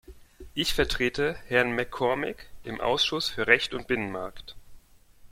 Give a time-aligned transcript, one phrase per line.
[0.55, 4.55] Ich vertrete Herrn MacCormick im Ausschuss für Recht und Binnenmarkt.